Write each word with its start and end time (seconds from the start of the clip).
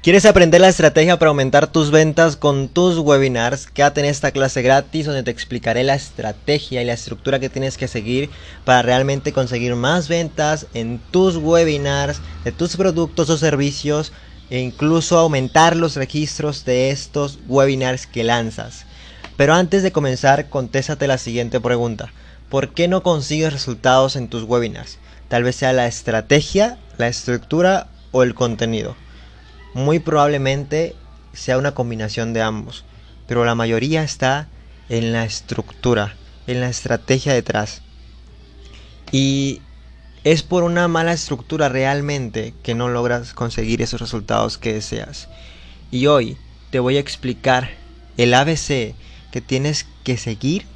¿Quieres 0.00 0.26
aprender 0.26 0.60
la 0.60 0.68
estrategia 0.68 1.18
para 1.18 1.30
aumentar 1.30 1.66
tus 1.66 1.90
ventas 1.90 2.36
con 2.36 2.68
tus 2.68 2.98
webinars? 2.98 3.66
Quédate 3.66 3.98
en 3.98 4.06
esta 4.06 4.30
clase 4.30 4.62
gratis 4.62 5.06
donde 5.06 5.24
te 5.24 5.32
explicaré 5.32 5.82
la 5.82 5.96
estrategia 5.96 6.80
y 6.80 6.84
la 6.84 6.92
estructura 6.92 7.40
que 7.40 7.48
tienes 7.48 7.76
que 7.76 7.88
seguir 7.88 8.30
para 8.64 8.82
realmente 8.82 9.32
conseguir 9.32 9.74
más 9.74 10.06
ventas 10.06 10.66
en 10.72 11.00
tus 11.10 11.36
webinars, 11.36 12.20
de 12.44 12.52
tus 12.52 12.76
productos 12.76 13.28
o 13.28 13.36
servicios 13.36 14.12
e 14.50 14.60
incluso 14.60 15.18
aumentar 15.18 15.74
los 15.74 15.96
registros 15.96 16.64
de 16.64 16.90
estos 16.90 17.40
webinars 17.48 18.06
que 18.06 18.22
lanzas. 18.22 18.84
Pero 19.36 19.54
antes 19.54 19.82
de 19.82 19.90
comenzar, 19.90 20.48
contéstate 20.48 21.08
la 21.08 21.18
siguiente 21.18 21.58
pregunta. 21.58 22.12
¿Por 22.48 22.68
qué 22.68 22.86
no 22.86 23.02
consigues 23.02 23.52
resultados 23.52 24.14
en 24.14 24.28
tus 24.28 24.44
webinars? 24.44 24.98
Tal 25.26 25.42
vez 25.42 25.56
sea 25.56 25.72
la 25.72 25.88
estrategia, 25.88 26.78
la 26.98 27.08
estructura 27.08 27.88
o 28.12 28.22
el 28.22 28.36
contenido. 28.36 28.94
Muy 29.74 29.98
probablemente 29.98 30.96
sea 31.32 31.58
una 31.58 31.74
combinación 31.74 32.32
de 32.32 32.42
ambos, 32.42 32.84
pero 33.26 33.44
la 33.44 33.54
mayoría 33.54 34.02
está 34.02 34.48
en 34.88 35.12
la 35.12 35.24
estructura, 35.24 36.16
en 36.46 36.60
la 36.60 36.68
estrategia 36.68 37.34
detrás. 37.34 37.82
Y 39.12 39.60
es 40.24 40.42
por 40.42 40.62
una 40.62 40.88
mala 40.88 41.12
estructura 41.12 41.68
realmente 41.68 42.54
que 42.62 42.74
no 42.74 42.88
logras 42.88 43.34
conseguir 43.34 43.82
esos 43.82 44.00
resultados 44.00 44.58
que 44.58 44.74
deseas. 44.74 45.28
Y 45.90 46.06
hoy 46.06 46.36
te 46.70 46.80
voy 46.80 46.96
a 46.96 47.00
explicar 47.00 47.70
el 48.16 48.34
ABC 48.34 48.94
que 49.30 49.40
tienes 49.40 49.86
que 50.04 50.16
seguir 50.16 50.66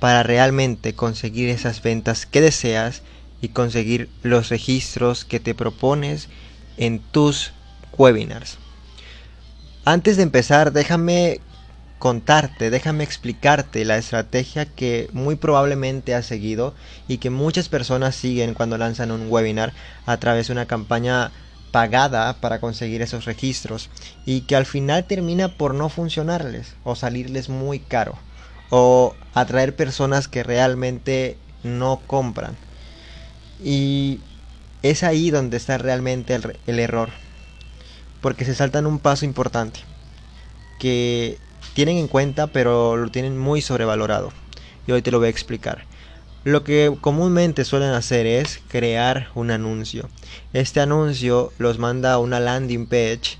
para 0.00 0.22
realmente 0.22 0.94
conseguir 0.94 1.48
esas 1.48 1.82
ventas 1.82 2.26
que 2.26 2.40
deseas 2.40 3.02
y 3.40 3.48
conseguir 3.48 4.08
los 4.22 4.48
registros 4.48 5.24
que 5.24 5.40
te 5.40 5.54
propones 5.54 6.28
en 6.76 7.00
tus 7.00 7.52
webinars. 7.98 8.58
Antes 9.84 10.16
de 10.16 10.24
empezar, 10.24 10.72
déjame 10.72 11.40
contarte, 11.98 12.70
déjame 12.70 13.04
explicarte 13.04 13.84
la 13.84 13.96
estrategia 13.96 14.66
que 14.66 15.08
muy 15.12 15.36
probablemente 15.36 16.14
has 16.14 16.26
seguido 16.26 16.74
y 17.08 17.18
que 17.18 17.30
muchas 17.30 17.68
personas 17.68 18.14
siguen 18.14 18.54
cuando 18.54 18.78
lanzan 18.78 19.10
un 19.10 19.30
webinar 19.30 19.72
a 20.04 20.16
través 20.18 20.48
de 20.48 20.52
una 20.52 20.66
campaña 20.66 21.32
pagada 21.70 22.34
para 22.40 22.60
conseguir 22.60 23.02
esos 23.02 23.24
registros 23.24 23.90
y 24.24 24.42
que 24.42 24.56
al 24.56 24.66
final 24.66 25.04
termina 25.04 25.48
por 25.48 25.74
no 25.74 25.88
funcionarles 25.88 26.74
o 26.84 26.94
salirles 26.94 27.48
muy 27.48 27.78
caro 27.78 28.18
o 28.70 29.14
atraer 29.34 29.74
personas 29.74 30.28
que 30.28 30.42
realmente 30.42 31.36
no 31.62 32.00
compran. 32.06 32.56
Y 33.62 34.20
es 34.82 35.02
ahí 35.02 35.30
donde 35.30 35.56
está 35.56 35.78
realmente 35.78 36.34
el, 36.34 36.58
el 36.66 36.78
error 36.78 37.10
porque 38.20 38.44
se 38.44 38.54
saltan 38.54 38.86
un 38.86 38.98
paso 38.98 39.24
importante 39.24 39.80
que 40.78 41.38
tienen 41.74 41.98
en 41.98 42.08
cuenta 42.08 42.46
pero 42.48 42.96
lo 42.96 43.10
tienen 43.10 43.38
muy 43.38 43.62
sobrevalorado 43.62 44.32
y 44.86 44.92
hoy 44.92 45.02
te 45.02 45.10
lo 45.10 45.18
voy 45.18 45.26
a 45.26 45.30
explicar. 45.30 45.84
Lo 46.44 46.62
que 46.62 46.96
comúnmente 47.00 47.64
suelen 47.64 47.90
hacer 47.90 48.24
es 48.24 48.60
crear 48.68 49.30
un 49.34 49.50
anuncio. 49.50 50.08
Este 50.52 50.80
anuncio 50.80 51.52
los 51.58 51.78
manda 51.78 52.12
a 52.12 52.18
una 52.18 52.38
landing 52.38 52.86
page 52.86 53.36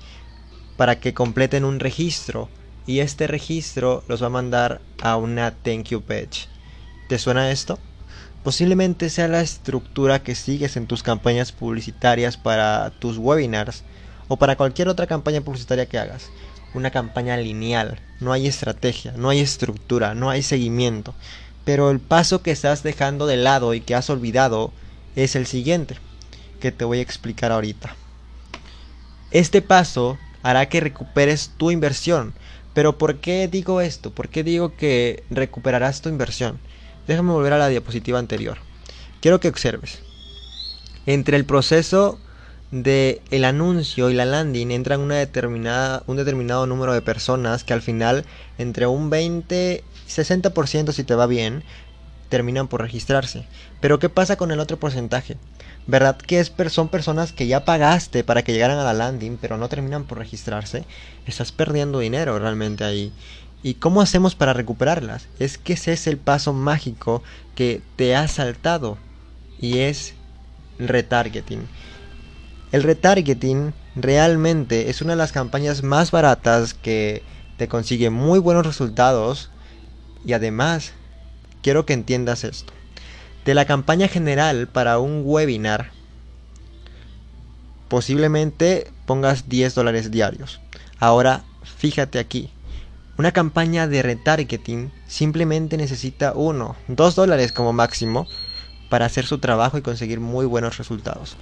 para 0.75 0.99
que 0.99 1.13
completen 1.13 1.63
un 1.63 1.79
registro 1.79 2.49
y 2.85 2.99
este 2.99 3.27
registro 3.27 4.03
los 4.07 4.21
va 4.21 4.27
a 4.27 4.31
mandar 4.31 4.81
a 5.01 5.15
una 5.15 5.51
thank 5.51 5.85
you 5.85 6.01
page. 6.01 6.49
¿Te 7.07 7.17
suena 7.17 7.49
esto? 7.49 7.79
Posiblemente 8.43 9.09
sea 9.09 9.27
la 9.27 9.41
estructura 9.41 10.23
que 10.23 10.35
sigues 10.35 10.77
en 10.77 10.87
tus 10.87 11.01
campañas 11.01 11.51
publicitarias 11.51 12.37
para 12.37 12.91
tus 12.91 13.17
webinars 13.17 13.83
o 14.27 14.37
para 14.37 14.55
cualquier 14.55 14.89
otra 14.89 15.07
campaña 15.07 15.41
publicitaria 15.41 15.87
que 15.87 15.97
hagas. 15.97 16.29
Una 16.73 16.91
campaña 16.91 17.37
lineal, 17.37 17.99
no 18.19 18.33
hay 18.33 18.47
estrategia, 18.47 19.13
no 19.15 19.29
hay 19.29 19.39
estructura, 19.39 20.13
no 20.13 20.29
hay 20.29 20.43
seguimiento. 20.43 21.13
Pero 21.65 21.91
el 21.91 21.99
paso 21.99 22.41
que 22.41 22.51
estás 22.51 22.83
dejando 22.83 23.25
de 23.27 23.37
lado 23.37 23.73
y 23.73 23.81
que 23.81 23.95
has 23.95 24.09
olvidado 24.09 24.71
es 25.15 25.35
el 25.35 25.47
siguiente, 25.47 25.97
que 26.59 26.71
te 26.71 26.85
voy 26.85 26.99
a 26.99 27.01
explicar 27.01 27.51
ahorita. 27.51 27.95
Este 29.31 29.61
paso 29.61 30.17
hará 30.43 30.69
que 30.69 30.79
recuperes 30.79 31.51
tu 31.57 31.71
inversión. 31.71 32.33
Pero 32.73 32.97
¿por 32.97 33.17
qué 33.17 33.47
digo 33.47 33.81
esto? 33.81 34.11
¿Por 34.11 34.29
qué 34.29 34.43
digo 34.43 34.75
que 34.75 35.23
recuperarás 35.29 36.01
tu 36.01 36.09
inversión? 36.09 36.59
Déjame 37.07 37.31
volver 37.31 37.53
a 37.53 37.57
la 37.57 37.69
diapositiva 37.69 38.19
anterior. 38.19 38.59
Quiero 39.19 39.39
que 39.39 39.49
observes. 39.49 39.99
Entre 41.05 41.37
el 41.37 41.45
proceso 41.45 42.19
de 42.71 43.21
el 43.31 43.45
anuncio 43.45 44.09
y 44.09 44.13
la 44.13 44.25
landing 44.25 44.71
entran 44.71 44.99
una 44.99 45.15
determinada, 45.15 46.03
un 46.07 46.17
determinado 46.17 46.67
número 46.67 46.93
de 46.93 47.01
personas 47.01 47.63
que 47.63 47.73
al 47.73 47.81
final 47.81 48.25
entre 48.57 48.87
un 48.87 49.09
20 49.09 49.83
60% 50.07 50.91
si 50.91 51.03
te 51.03 51.15
va 51.15 51.27
bien 51.27 51.63
terminan 52.29 52.67
por 52.67 52.81
registrarse. 52.81 53.45
Pero 53.79 53.99
¿qué 53.99 54.09
pasa 54.09 54.35
con 54.35 54.51
el 54.51 54.59
otro 54.59 54.77
porcentaje? 54.77 55.37
¿Verdad 55.85 56.17
que 56.17 56.39
es, 56.39 56.51
son 56.69 56.89
personas 56.89 57.31
que 57.31 57.47
ya 57.47 57.63
pagaste 57.63 58.23
para 58.23 58.43
que 58.43 58.51
llegaran 58.51 58.79
a 58.79 58.83
la 58.83 58.93
landing 58.93 59.37
pero 59.37 59.57
no 59.57 59.69
terminan 59.69 60.03
por 60.03 60.17
registrarse? 60.17 60.83
Estás 61.25 61.51
perdiendo 61.51 61.99
dinero 61.99 62.37
realmente 62.37 62.83
ahí. 62.83 63.13
¿Y 63.63 63.75
cómo 63.75 64.01
hacemos 64.01 64.35
para 64.35 64.53
recuperarlas? 64.53 65.27
Es 65.39 65.57
que 65.57 65.73
ese 65.73 65.93
es 65.93 66.07
el 66.07 66.17
paso 66.17 66.53
mágico 66.53 67.23
que 67.55 67.81
te 67.95 68.15
ha 68.15 68.27
saltado 68.27 68.97
y 69.59 69.79
es 69.79 70.13
retargeting. 70.79 71.67
El 72.71 72.83
retargeting 72.83 73.73
realmente 73.95 74.89
es 74.89 75.01
una 75.01 75.13
de 75.13 75.17
las 75.17 75.31
campañas 75.31 75.83
más 75.83 76.11
baratas 76.11 76.73
que 76.73 77.23
te 77.57 77.69
consigue 77.69 78.09
muy 78.09 78.39
buenos 78.39 78.65
resultados 78.65 79.49
y 80.25 80.33
además 80.33 80.91
quiero 81.61 81.85
que 81.85 81.93
entiendas 81.93 82.43
esto. 82.43 82.73
De 83.45 83.53
la 83.53 83.63
campaña 83.63 84.09
general 84.09 84.67
para 84.67 84.99
un 84.99 85.21
webinar 85.23 85.91
posiblemente 87.87 88.91
pongas 89.05 89.47
10 89.47 89.73
dólares 89.73 90.11
diarios. 90.11 90.59
Ahora 90.99 91.43
fíjate 91.63 92.19
aquí. 92.19 92.49
Una 93.17 93.31
campaña 93.31 93.87
de 93.87 94.03
retargeting 94.03 94.91
simplemente 95.07 95.77
necesita 95.77 96.33
1, 96.35 96.75
2 96.89 97.15
dólares 97.15 97.53
como 97.53 97.71
máximo 97.71 98.27
para 98.89 99.05
hacer 99.05 99.25
su 99.25 99.39
trabajo 99.39 99.77
y 99.77 99.81
conseguir 99.81 100.19
muy 100.19 100.45
buenos 100.45 100.77
resultados. 100.77 101.37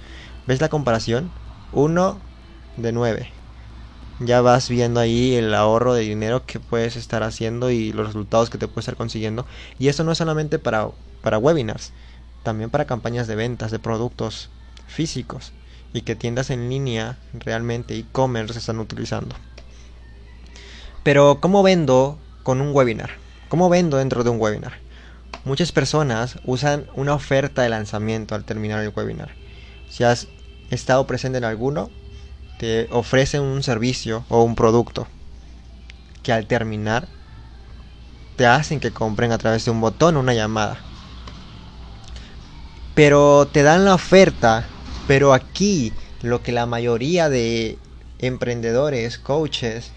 ¿Ves 0.46 0.60
la 0.60 0.68
comparación? 0.68 1.30
1 1.72 2.20
de 2.76 2.92
9. 2.92 3.30
Ya 4.20 4.40
vas 4.40 4.68
viendo 4.68 5.00
ahí 5.00 5.34
el 5.34 5.52
ahorro 5.54 5.92
de 5.92 6.02
dinero 6.02 6.46
que 6.46 6.60
puedes 6.60 6.96
estar 6.96 7.22
haciendo 7.22 7.70
y 7.70 7.92
los 7.92 8.06
resultados 8.06 8.48
que 8.48 8.56
te 8.56 8.68
puedes 8.68 8.84
estar 8.84 8.96
consiguiendo. 8.96 9.44
Y 9.78 9.88
eso 9.88 10.04
no 10.04 10.12
es 10.12 10.18
solamente 10.18 10.58
para, 10.58 10.88
para 11.20 11.38
webinars, 11.38 11.92
también 12.44 12.70
para 12.70 12.86
campañas 12.86 13.26
de 13.26 13.34
ventas 13.34 13.70
de 13.70 13.78
productos 13.78 14.48
físicos 14.86 15.52
y 15.92 16.02
que 16.02 16.14
tiendas 16.14 16.50
en 16.50 16.68
línea 16.68 17.18
realmente 17.34 17.96
e-commerce 17.96 18.58
están 18.58 18.78
utilizando. 18.78 19.34
Pero 21.02 21.38
¿cómo 21.40 21.62
vendo 21.62 22.18
con 22.42 22.60
un 22.60 22.74
webinar? 22.74 23.10
¿Cómo 23.48 23.68
vendo 23.68 23.96
dentro 23.96 24.22
de 24.24 24.30
un 24.30 24.40
webinar? 24.40 24.74
Muchas 25.44 25.72
personas 25.72 26.38
usan 26.44 26.86
una 26.94 27.14
oferta 27.14 27.62
de 27.62 27.68
lanzamiento 27.68 28.34
al 28.34 28.44
terminar 28.44 28.82
el 28.82 28.92
webinar. 28.94 29.30
Si 29.88 30.04
has 30.04 30.28
estado 30.70 31.06
presente 31.06 31.38
en 31.38 31.44
alguno, 31.44 31.90
te 32.58 32.88
ofrecen 32.90 33.42
un 33.42 33.62
servicio 33.62 34.24
o 34.28 34.42
un 34.42 34.54
producto 34.54 35.06
que 36.22 36.32
al 36.32 36.46
terminar 36.46 37.06
te 38.36 38.46
hacen 38.46 38.80
que 38.80 38.90
compren 38.90 39.32
a 39.32 39.38
través 39.38 39.64
de 39.64 39.70
un 39.70 39.80
botón 39.80 40.16
o 40.16 40.20
una 40.20 40.34
llamada. 40.34 40.78
Pero 42.94 43.46
te 43.46 43.62
dan 43.62 43.84
la 43.84 43.94
oferta, 43.94 44.66
pero 45.06 45.32
aquí 45.32 45.92
lo 46.22 46.42
que 46.42 46.52
la 46.52 46.66
mayoría 46.66 47.28
de 47.28 47.78
emprendedores, 48.18 49.18
coaches 49.18 49.90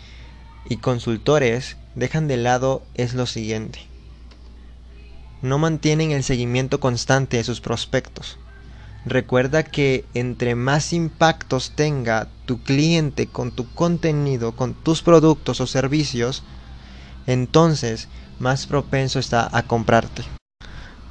y 0.69 0.77
consultores 0.77 1.77
dejan 1.95 2.27
de 2.27 2.37
lado 2.37 2.81
es 2.95 3.13
lo 3.13 3.25
siguiente. 3.25 3.79
No 5.41 5.57
mantienen 5.57 6.11
el 6.11 6.23
seguimiento 6.23 6.79
constante 6.79 7.37
de 7.37 7.43
sus 7.43 7.61
prospectos. 7.61 8.37
Recuerda 9.05 9.63
que 9.63 10.05
entre 10.13 10.55
más 10.55 10.91
impactos 10.91 11.71
tenga 11.75 12.27
tu 12.45 12.61
cliente 12.61 13.27
con 13.27 13.51
tu 13.51 13.67
contenido, 13.73 14.51
con 14.55 14.73
tus 14.73 15.01
productos 15.01 15.61
o 15.61 15.67
servicios, 15.67 16.43
entonces 17.25 18.07
más 18.39 18.67
propenso 18.67 19.19
está 19.19 19.49
a 19.51 19.63
comprarte. 19.63 20.23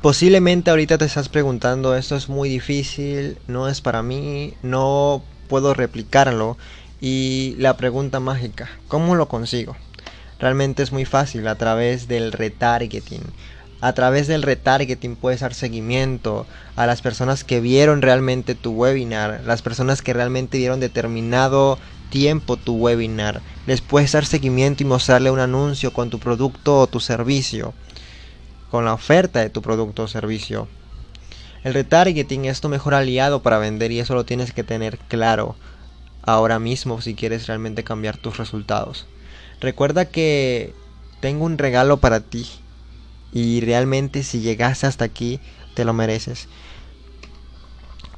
Posiblemente 0.02 0.70
ahorita 0.70 0.98
te 0.98 1.06
estás 1.06 1.28
preguntando, 1.28 1.96
esto 1.96 2.14
es 2.14 2.28
muy 2.28 2.48
difícil, 2.48 3.38
no 3.48 3.68
es 3.68 3.80
para 3.80 4.02
mí, 4.02 4.54
no 4.62 5.22
puedo 5.48 5.74
replicarlo. 5.74 6.56
Y 7.00 7.54
la 7.58 7.76
pregunta 7.76 8.20
mágica, 8.20 8.68
¿cómo 8.88 9.14
lo 9.14 9.28
consigo? 9.28 9.76
Realmente 10.38 10.82
es 10.82 10.92
muy 10.92 11.04
fácil 11.04 11.46
a 11.48 11.54
través 11.56 12.06
del 12.06 12.32
retargeting 12.32 13.22
a 13.80 13.92
través 13.92 14.26
del 14.26 14.42
retargeting 14.42 15.14
puedes 15.16 15.40
dar 15.40 15.54
seguimiento 15.54 16.46
a 16.74 16.86
las 16.86 17.00
personas 17.00 17.44
que 17.44 17.60
vieron 17.60 18.02
realmente 18.02 18.54
tu 18.54 18.72
webinar, 18.72 19.42
las 19.46 19.62
personas 19.62 20.02
que 20.02 20.12
realmente 20.12 20.58
vieron 20.58 20.80
determinado 20.80 21.78
tiempo 22.10 22.56
tu 22.56 22.74
webinar. 22.74 23.40
Les 23.66 23.80
puedes 23.80 24.12
dar 24.12 24.24
seguimiento 24.24 24.82
y 24.82 24.86
mostrarle 24.86 25.30
un 25.30 25.40
anuncio 25.40 25.92
con 25.92 26.10
tu 26.10 26.18
producto 26.18 26.80
o 26.80 26.86
tu 26.86 27.00
servicio. 27.00 27.74
Con 28.70 28.84
la 28.84 28.94
oferta 28.94 29.40
de 29.40 29.50
tu 29.50 29.62
producto 29.62 30.04
o 30.04 30.08
servicio. 30.08 30.68
El 31.64 31.74
retargeting 31.74 32.46
es 32.46 32.60
tu 32.60 32.68
mejor 32.68 32.94
aliado 32.94 33.42
para 33.42 33.58
vender 33.58 33.92
y 33.92 34.00
eso 34.00 34.14
lo 34.14 34.24
tienes 34.24 34.52
que 34.52 34.64
tener 34.64 34.98
claro 34.98 35.56
ahora 36.22 36.58
mismo 36.58 37.00
si 37.00 37.14
quieres 37.14 37.46
realmente 37.46 37.84
cambiar 37.84 38.16
tus 38.16 38.36
resultados. 38.36 39.06
Recuerda 39.60 40.04
que 40.04 40.74
tengo 41.20 41.44
un 41.44 41.58
regalo 41.58 41.96
para 41.98 42.20
ti 42.20 42.46
y 43.32 43.60
realmente 43.60 44.22
si 44.22 44.40
llegaste 44.40 44.86
hasta 44.86 45.04
aquí 45.04 45.40
te 45.74 45.84
lo 45.84 45.92
mereces. 45.92 46.48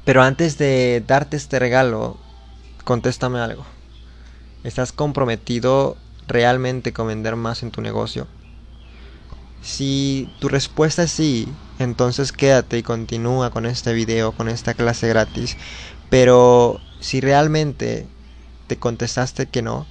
Pero 0.05 0.23
antes 0.23 0.57
de 0.57 1.03
darte 1.05 1.37
este 1.37 1.59
regalo, 1.59 2.17
contéstame 2.83 3.39
algo. 3.39 3.65
¿Estás 4.63 4.91
comprometido 4.91 5.97
realmente 6.27 6.93
con 6.93 7.07
vender 7.07 7.35
más 7.35 7.63
en 7.63 7.71
tu 7.71 7.81
negocio? 7.81 8.27
Si 9.61 10.27
tu 10.39 10.49
respuesta 10.49 11.03
es 11.03 11.11
sí, 11.11 11.47
entonces 11.77 12.31
quédate 12.31 12.79
y 12.79 12.83
continúa 12.83 13.51
con 13.51 13.65
este 13.65 13.93
video, 13.93 14.31
con 14.31 14.49
esta 14.49 14.73
clase 14.73 15.07
gratis. 15.07 15.55
Pero 16.09 16.79
si 16.99 17.21
realmente 17.21 18.07
te 18.67 18.77
contestaste 18.77 19.47
que 19.47 19.61
no, 19.61 19.85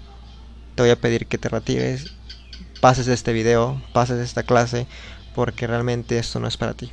te 0.74 0.82
voy 0.82 0.90
a 0.90 1.00
pedir 1.00 1.26
que 1.26 1.38
te 1.38 1.48
retires, 1.48 2.12
pases 2.80 3.08
este 3.08 3.32
video, 3.32 3.80
pases 3.92 4.18
esta 4.18 4.42
clase, 4.42 4.86
porque 5.34 5.66
realmente 5.66 6.18
esto 6.18 6.40
no 6.40 6.48
es 6.48 6.56
para 6.56 6.74
ti. 6.74 6.90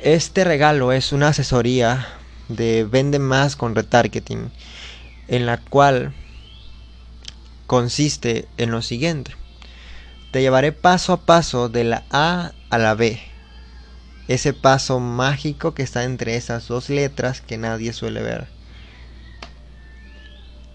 Este 0.00 0.44
regalo 0.44 0.92
es 0.92 1.12
una 1.12 1.28
asesoría 1.28 2.06
de 2.48 2.84
Vende 2.84 3.18
más 3.18 3.56
con 3.56 3.74
retargeting, 3.74 4.50
en 5.28 5.46
la 5.46 5.58
cual 5.58 6.12
consiste 7.66 8.48
en 8.56 8.70
lo 8.70 8.82
siguiente. 8.82 9.32
Te 10.30 10.40
llevaré 10.40 10.72
paso 10.72 11.12
a 11.12 11.22
paso 11.22 11.68
de 11.68 11.84
la 11.84 12.04
A 12.10 12.52
a 12.70 12.78
la 12.78 12.94
B. 12.94 13.20
Ese 14.28 14.52
paso 14.52 15.00
mágico 15.00 15.72
que 15.72 15.82
está 15.82 16.04
entre 16.04 16.36
esas 16.36 16.68
dos 16.68 16.90
letras 16.90 17.40
que 17.40 17.56
nadie 17.56 17.92
suele 17.92 18.22
ver. 18.22 18.48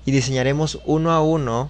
Y 0.06 0.12
diseñaremos 0.12 0.80
uno 0.86 1.12
a 1.12 1.22
uno 1.22 1.70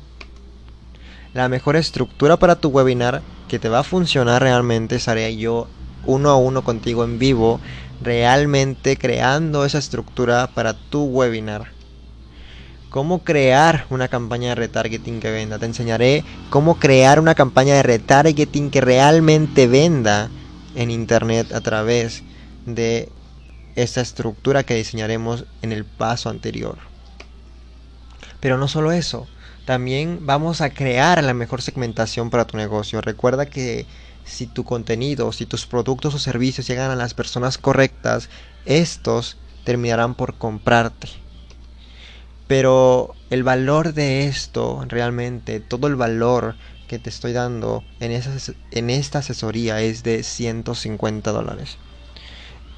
la 1.34 1.50
mejor 1.50 1.76
estructura 1.76 2.38
para 2.38 2.56
tu 2.56 2.70
webinar 2.70 3.22
que 3.48 3.60
te 3.60 3.70
va 3.70 3.80
a 3.80 3.84
funcionar 3.84 4.42
realmente. 4.42 4.96
Estaré 4.96 5.36
yo 5.36 5.68
uno 6.06 6.30
a 6.30 6.38
uno 6.38 6.64
contigo 6.64 7.04
en 7.04 7.20
vivo, 7.20 7.60
realmente 8.02 8.98
creando 8.98 9.66
esa 9.66 9.80
estructura 9.80 10.48
para 10.54 10.74
tu 10.74 11.06
webinar. 11.06 11.72
Cómo 12.90 13.24
crear 13.24 13.88
una 13.90 14.08
campaña 14.08 14.50
de 14.50 14.56
retargeting 14.56 15.20
que 15.20 15.32
venda. 15.32 15.58
Te 15.58 15.66
enseñaré 15.66 16.24
cómo 16.52 16.78
crear 16.78 17.20
una 17.20 17.34
campaña 17.34 17.74
de 17.74 17.84
retargeting 17.84 18.70
que 18.70 18.82
realmente 18.82 19.66
venda 19.68 20.30
en 20.76 20.92
internet 20.92 21.52
a 21.54 21.62
través 21.62 22.22
de 22.68 23.10
esta 23.76 24.02
estructura 24.02 24.64
que 24.64 24.76
diseñaremos 24.76 25.46
en 25.64 25.72
el 25.72 25.86
paso 25.86 26.30
anterior. 26.30 26.78
Pero 28.40 28.60
no 28.60 28.68
solo 28.68 28.92
eso, 28.92 29.28
también 29.66 30.26
vamos 30.26 30.62
a 30.62 30.72
crear 30.72 31.24
la 31.24 31.34
mejor 31.34 31.62
segmentación 31.62 32.30
para 32.30 32.46
tu 32.46 32.58
negocio. 32.58 33.02
Recuerda 33.02 33.46
que 33.46 33.86
si 34.26 34.48
tu 34.48 34.64
contenido, 34.64 35.32
si 35.32 35.46
tus 35.46 35.66
productos 35.66 36.14
o 36.14 36.20
servicios 36.20 36.68
llegan 36.68 36.92
a 36.92 36.96
las 36.96 37.14
personas 37.14 37.58
correctas, 37.58 38.30
estos 38.66 39.38
terminarán 39.64 40.16
por 40.16 40.36
comprarte. 40.36 41.08
Pero 42.48 43.16
el 43.30 43.44
valor 43.44 43.94
de 43.94 44.28
esto, 44.28 44.86
realmente, 44.88 45.60
todo 45.60 45.88
el 45.88 45.96
valor 45.96 46.56
que 46.88 47.00
te 47.00 47.10
estoy 47.10 47.32
dando 47.32 47.84
en, 48.00 48.22
en 48.72 48.90
esta 48.90 49.20
asesoría 49.20 49.82
es 49.82 50.04
de 50.04 50.24
150 50.24 51.32
dólares. 51.32 51.78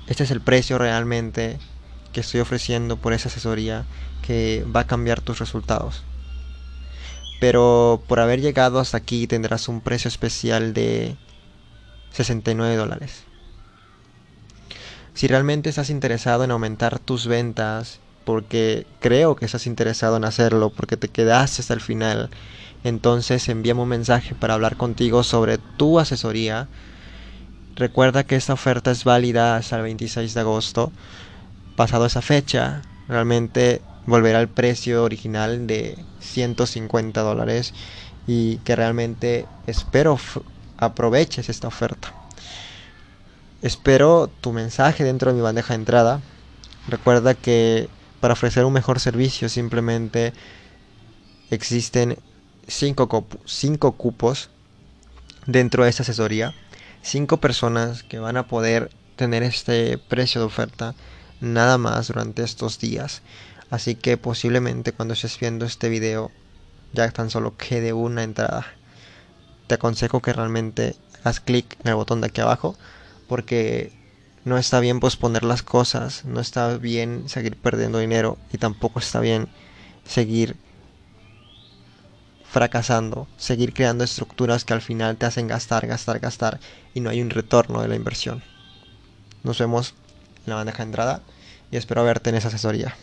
Este 0.08 0.24
es 0.24 0.32
el 0.32 0.42
precio 0.42 0.78
realmente 0.78 1.58
que 2.14 2.22
estoy 2.22 2.42
ofreciendo 2.42 2.98
por 2.98 3.14
esa 3.14 3.30
asesoría 3.30 3.86
que 4.22 4.66
va 4.74 4.82
a 4.82 4.88
cambiar 4.88 5.22
tus 5.22 5.40
resultados. 5.40 6.04
Pero 7.40 8.02
por 8.08 8.20
haber 8.20 8.42
llegado 8.42 8.80
hasta 8.80 8.98
aquí 8.98 9.28
tendrás 9.28 9.68
un 9.68 9.82
precio 9.82 10.08
especial 10.08 10.74
de 10.74 11.16
69 12.12 12.76
dólares. 12.76 13.24
Si 15.14 15.28
realmente 15.28 15.70
estás 15.70 15.90
interesado 15.90 16.44
en 16.44 16.52
aumentar 16.52 17.00
tus 17.00 17.28
ventas, 17.28 18.00
porque 18.26 18.86
creo 19.00 19.36
que 19.36 19.46
estás 19.46 19.68
interesado 19.68 20.18
en 20.18 20.26
hacerlo, 20.26 20.72
porque 20.72 20.98
te 20.98 21.08
quedaste 21.08 21.62
hasta 21.62 21.74
el 21.74 21.80
final, 21.80 22.30
entonces 22.84 23.48
envíame 23.48 23.82
un 23.82 23.90
mensaje 23.90 24.36
para 24.36 24.56
hablar 24.56 24.76
contigo 24.76 25.24
sobre 25.24 25.58
tu 25.58 26.00
asesoría. 26.00 26.68
Recuerda 27.76 28.24
que 28.24 28.36
esta 28.36 28.54
oferta 28.54 28.92
es 28.92 29.04
válida 29.04 29.56
hasta 29.56 29.78
el 29.78 29.84
26 29.84 30.34
de 30.34 30.40
agosto. 30.40 30.92
Pasado 31.76 32.06
esa 32.06 32.22
fecha, 32.22 32.82
realmente 33.08 33.82
volverá 34.06 34.40
al 34.40 34.50
precio 34.50 35.04
original 35.04 35.68
de 35.68 35.98
150 36.19 37.22
dólares 37.22 37.74
y 38.28 38.57
que 38.57 38.75
realmente 38.75 39.46
espero 39.68 40.19
aproveches 40.78 41.50
esta 41.50 41.68
oferta. 41.68 42.13
Espero 43.62 44.30
tu 44.42 44.52
mensaje 44.52 45.04
dentro 45.04 45.31
de 45.31 45.38
mi 45.38 45.42
bandeja 45.42 45.74
de 45.74 45.80
entrada. 45.80 46.22
Recuerda 46.88 47.34
que 47.34 47.90
para 48.19 48.34
ofrecer 48.34 48.66
un 48.66 48.74
mejor 48.74 49.00
servicio 49.00 49.50
simplemente 49.50 50.34
existen 51.50 52.18
5 52.68 53.28
cinco 53.46 53.92
cupos 53.94 54.50
dentro 55.46 55.84
de 55.84 55.90
esta 55.90 56.04
asesoría. 56.04 56.54
5 57.01 57.38
personas 57.38 58.04
que 58.04 58.19
van 58.19 58.38
a 58.38 58.48
poder 58.48 58.92
tener 59.16 59.44
este 59.44 59.98
precio 59.98 60.42
de 60.42 60.48
oferta 60.48 60.96
nada 61.40 61.78
más 61.78 62.08
durante 62.08 62.44
estos 62.44 62.80
días. 62.80 63.22
Así 63.70 63.96
que 63.96 64.18
posiblemente 64.18 64.94
cuando 64.94 65.14
estés 65.14 65.40
viendo 65.40 65.66
este 65.66 65.90
video 65.90 66.32
ya 66.94 67.10
tan 67.12 67.30
solo 67.30 67.58
quede 67.58 67.94
una 67.94 68.24
entrada 68.24 68.66
te 69.68 69.76
aconsejo 69.76 70.22
que 70.22 70.34
realmente 70.34 70.96
haz 71.24 71.40
clic 71.40 71.78
en 71.84 71.90
el 71.90 71.96
botón 71.96 72.22
de 72.22 72.28
aquí 72.28 72.42
abajo 72.42 72.76
porque 73.28 73.92
no 74.44 74.58
está 74.58 74.80
bien 74.80 75.00
posponer 75.00 75.44
las 75.44 75.64
cosas, 75.64 76.24
no 76.26 76.40
está 76.40 76.78
bien 76.78 77.28
seguir 77.28 77.58
perdiendo 77.58 77.98
dinero 77.98 78.38
y 78.54 78.60
tampoco 78.60 79.00
está 79.00 79.20
bien 79.20 79.48
seguir 80.06 80.56
fracasando, 82.44 83.28
seguir 83.38 83.74
creando 83.74 84.04
estructuras 84.04 84.63
que 84.63 84.74
al 84.74 84.82
final 84.82 85.18
te 85.18 85.25
hacen 85.25 85.48
gastar, 85.48 85.88
gastar, 85.88 86.20
gastar 86.20 86.60
y 86.94 87.00
no 87.00 87.10
hay 87.10 87.22
un 87.22 87.32
retorno 87.32 87.82
de 87.82 87.88
la 87.88 87.96
inversión. 87.96 88.44
Nos 89.44 89.58
vemos 89.58 89.96
en 90.46 90.51
la 90.51 90.56
bandeja 90.58 90.78
de 90.78 90.84
entrada 90.84 91.22
y 91.72 91.78
espero 91.78 92.04
verte 92.04 92.30
en 92.30 92.36
esa 92.36 92.50
asesoría. 92.50 92.96